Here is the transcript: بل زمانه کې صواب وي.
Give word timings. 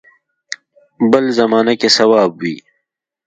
بل 1.11 1.25
زمانه 1.39 1.73
کې 1.79 1.89
صواب 1.97 2.31
وي. 2.41 2.55